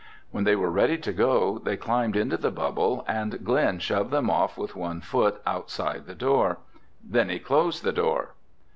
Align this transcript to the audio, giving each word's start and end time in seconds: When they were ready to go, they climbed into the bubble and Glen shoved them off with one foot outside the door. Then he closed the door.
When 0.31 0.45
they 0.45 0.55
were 0.55 0.71
ready 0.71 0.97
to 0.97 1.13
go, 1.13 1.59
they 1.59 1.77
climbed 1.77 2.15
into 2.15 2.35
the 2.35 2.49
bubble 2.49 3.05
and 3.07 3.45
Glen 3.45 3.77
shoved 3.77 4.09
them 4.09 4.31
off 4.31 4.57
with 4.57 4.75
one 4.75 4.99
foot 4.99 5.39
outside 5.45 6.07
the 6.07 6.15
door. 6.15 6.57
Then 7.07 7.29
he 7.29 7.37
closed 7.37 7.83
the 7.83 7.93
door. 7.93 8.33